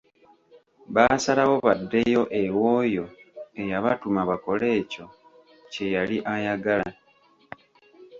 [0.95, 3.05] Baasalawo baddeyo ew’oyo
[3.61, 5.05] eyabatuma bakole ekyo
[5.71, 6.89] kyeyali ayagala.